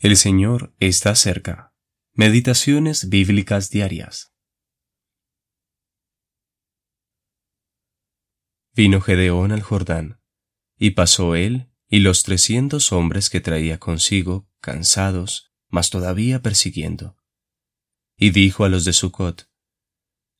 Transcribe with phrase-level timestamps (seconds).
[0.00, 1.74] El Señor está cerca.
[2.12, 4.32] Meditaciones bíblicas diarias.
[8.76, 10.20] Vino Gedeón al Jordán,
[10.78, 17.16] y pasó él y los trescientos hombres que traía consigo, cansados, mas todavía persiguiendo.
[18.16, 19.50] Y dijo a los de Sucot,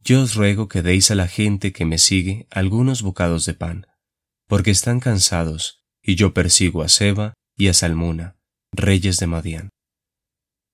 [0.00, 3.86] Yo os ruego que deis a la gente que me sigue algunos bocados de pan,
[4.48, 8.36] porque están cansados, y yo persigo a Seba y a Salmuna,
[8.76, 9.70] reyes de Madián.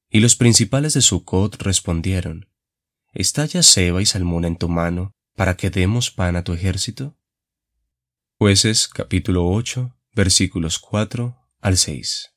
[0.08, 2.48] Y los principales de Sucot respondieron,
[3.12, 7.16] ¿Está ya Seba y Salmuna en tu mano para que demos pan a tu ejército?
[8.38, 12.34] Jueces capítulo 8 versículos 4 al 6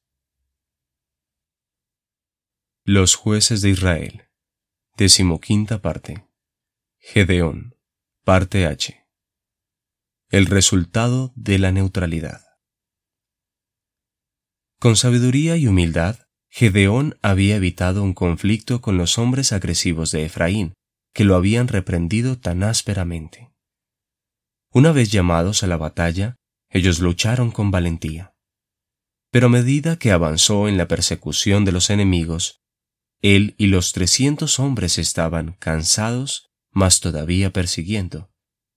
[2.84, 4.30] Los jueces de Israel
[4.98, 6.28] Decimoquinta parte
[6.98, 7.76] Gedeón
[8.24, 9.08] Parte H
[10.30, 12.53] El resultado de la neutralidad
[14.84, 16.18] con sabiduría y humildad,
[16.50, 20.74] Gedeón había evitado un conflicto con los hombres agresivos de Efraín,
[21.14, 23.50] que lo habían reprendido tan ásperamente.
[24.74, 26.36] Una vez llamados a la batalla,
[26.70, 28.36] ellos lucharon con valentía.
[29.32, 32.60] Pero a medida que avanzó en la persecución de los enemigos,
[33.22, 38.34] él y los trescientos hombres estaban cansados, mas todavía persiguiendo,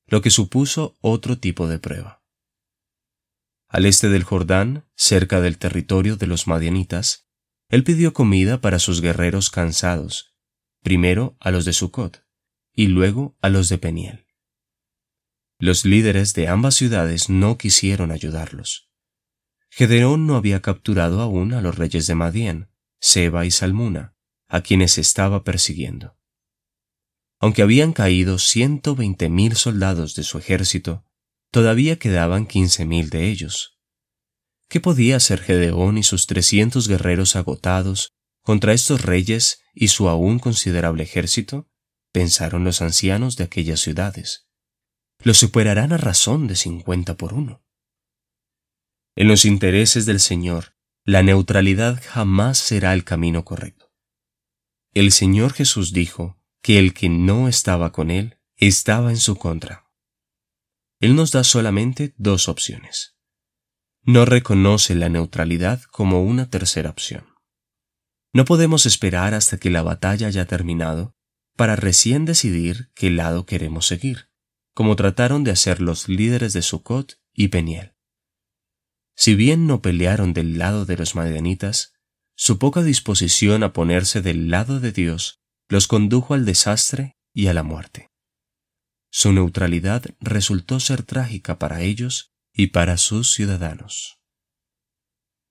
[0.07, 2.16] lo que supuso otro tipo de prueba.
[3.77, 7.29] Al este del Jordán, cerca del territorio de los madianitas,
[7.69, 10.35] él pidió comida para sus guerreros cansados,
[10.83, 12.25] primero a los de Sucot
[12.73, 14.29] y luego a los de Peniel.
[15.59, 18.91] Los líderes de ambas ciudades no quisieron ayudarlos.
[19.69, 24.17] Gedeón no había capturado aún a los reyes de Madián, Seba y Salmuna,
[24.49, 26.17] a quienes estaba persiguiendo.
[27.41, 31.05] Aunque habían caído ciento veinte mil soldados de su ejército,
[31.57, 33.79] Todavía quedaban quince mil de ellos.
[34.69, 40.39] ¿Qué podía hacer Gedeón y sus trescientos guerreros agotados contra estos reyes y su aún
[40.39, 41.67] considerable ejército?
[42.13, 44.51] pensaron los ancianos de aquellas ciudades.
[45.23, 47.65] Los superarán a razón de cincuenta por uno.
[49.15, 53.95] En los intereses del Señor, la neutralidad jamás será el camino correcto.
[54.93, 59.86] El Señor Jesús dijo que el que no estaba con Él estaba en su contra.
[61.01, 63.17] Él nos da solamente dos opciones.
[64.03, 67.27] No reconoce la neutralidad como una tercera opción.
[68.33, 71.17] No podemos esperar hasta que la batalla haya terminado
[71.57, 74.29] para recién decidir qué lado queremos seguir,
[74.75, 77.95] como trataron de hacer los líderes de Sucot y Peniel.
[79.17, 81.95] Si bien no pelearon del lado de los madianitas,
[82.37, 87.55] su poca disposición a ponerse del lado de Dios los condujo al desastre y a
[87.55, 88.11] la muerte.
[89.19, 94.21] Su neutralidad resultó ser trágica para ellos y para sus ciudadanos.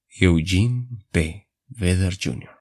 [0.08, 1.50] Eugene P.
[1.66, 2.55] Vedder Jr.